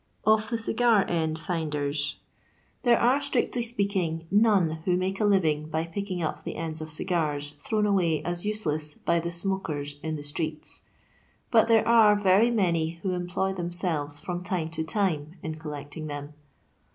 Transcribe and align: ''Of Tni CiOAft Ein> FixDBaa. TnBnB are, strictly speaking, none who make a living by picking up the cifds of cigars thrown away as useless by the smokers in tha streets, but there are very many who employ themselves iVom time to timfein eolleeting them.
''Of 0.25 0.47
Tni 0.49 0.73
CiOAft 0.75 1.11
Ein> 1.11 1.35
FixDBaa. 1.35 1.95
TnBnB 2.83 2.99
are, 3.03 3.21
strictly 3.21 3.61
speaking, 3.61 4.25
none 4.31 4.79
who 4.85 4.97
make 4.97 5.19
a 5.19 5.25
living 5.25 5.67
by 5.69 5.83
picking 5.85 6.23
up 6.23 6.43
the 6.43 6.55
cifds 6.55 6.81
of 6.81 6.89
cigars 6.89 7.51
thrown 7.63 7.85
away 7.85 8.23
as 8.23 8.43
useless 8.43 8.95
by 8.95 9.19
the 9.19 9.29
smokers 9.31 9.99
in 10.01 10.15
tha 10.15 10.23
streets, 10.23 10.81
but 11.51 11.67
there 11.67 11.87
are 11.87 12.15
very 12.15 12.49
many 12.49 12.97
who 13.03 13.11
employ 13.11 13.53
themselves 13.53 14.19
iVom 14.21 14.43
time 14.43 14.69
to 14.71 14.83
timfein 14.83 15.39
eolleeting 15.43 16.07
them. 16.07 16.33